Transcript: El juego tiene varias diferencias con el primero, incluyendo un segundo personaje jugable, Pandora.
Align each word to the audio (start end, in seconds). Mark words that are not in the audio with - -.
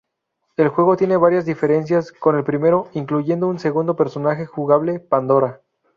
El 0.57 0.69
juego 0.69 0.97
tiene 0.97 1.15
varias 1.15 1.45
diferencias 1.45 2.11
con 2.11 2.35
el 2.35 2.43
primero, 2.43 2.87
incluyendo 2.93 3.47
un 3.47 3.59
segundo 3.59 3.95
personaje 3.95 4.47
jugable, 4.47 4.99
Pandora. 4.99 5.61